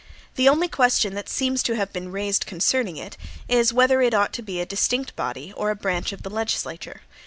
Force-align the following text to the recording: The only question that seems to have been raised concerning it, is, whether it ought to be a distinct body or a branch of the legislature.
The 0.33 0.49
only 0.49 0.67
question 0.67 1.13
that 1.13 1.29
seems 1.29 1.61
to 1.61 1.75
have 1.75 1.93
been 1.93 2.11
raised 2.11 2.47
concerning 2.47 2.97
it, 2.97 3.17
is, 3.47 3.71
whether 3.71 4.01
it 4.01 4.15
ought 4.15 4.33
to 4.33 4.41
be 4.41 4.59
a 4.59 4.65
distinct 4.65 5.15
body 5.15 5.53
or 5.55 5.69
a 5.69 5.75
branch 5.75 6.11
of 6.11 6.23
the 6.23 6.31
legislature. 6.31 7.01